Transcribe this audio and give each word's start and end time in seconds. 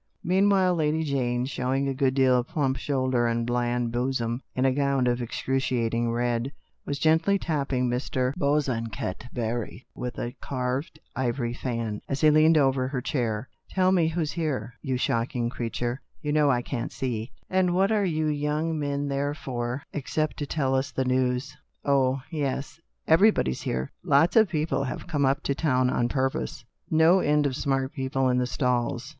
Meanwhile 0.23 0.73
Lady 0.73 1.03
Jane, 1.03 1.45
showing 1.45 1.87
a 1.87 1.93
good 1.93 2.15
deal 2.15 2.35
of 2.39 2.47
plump 2.47 2.77
shoulder 2.77 3.27
and 3.27 3.45
bland 3.45 3.91
bosom, 3.91 4.41
in 4.55 4.65
a 4.65 4.71
gown 4.73 5.05
of 5.05 5.21
excruciating 5.21 6.11
red, 6.11 6.51
was 6.87 6.97
gently 6.97 7.37
tap 7.37 7.69
ping 7.69 7.87
Mr. 7.87 8.33
Bosanquet 8.33 9.27
Barry 9.31 9.85
with 9.93 10.17
a 10.17 10.31
carved 10.41 10.97
ivory 11.15 11.53
fan, 11.53 12.01
as 12.09 12.21
he 12.21 12.31
leaned 12.31 12.57
over 12.57 12.87
her 12.87 12.99
chair. 12.99 13.47
"Tell 13.69 13.91
me 13.91 14.07
who's 14.07 14.31
here, 14.31 14.73
you 14.81 14.97
shocking 14.97 15.51
crea 15.51 15.69
ture," 15.69 16.01
she 16.01 16.23
gurgled." 16.23 16.23
You 16.25 16.31
know 16.31 16.49
I 16.49 16.63
can't 16.63 16.91
see. 16.91 17.31
And 17.47 17.75
what 17.75 17.91
are 17.91 18.03
you 18.03 18.25
young 18.25 18.79
men 18.79 19.07
there 19.07 19.35
for 19.35 19.83
except 19.93 20.37
to 20.37 20.47
tell 20.47 20.73
us 20.73 20.89
the 20.89 21.05
news?" 21.05 21.55
"Oh, 21.85 22.23
yes. 22.31 22.81
Everybody's 23.07 23.61
here. 23.61 23.91
Lots 24.03 24.35
of 24.35 24.49
people 24.49 24.85
have 24.85 25.05
come 25.05 25.27
up 25.27 25.43
to 25.43 25.53
town 25.53 25.91
on 25.91 26.09
purpose. 26.09 26.65
No 26.89 27.19
end 27.19 27.45
of 27.45 27.55
smart 27.55 27.93
people 27.93 28.29
in 28.29 28.39
the 28.39 28.47
stalls. 28.47 29.07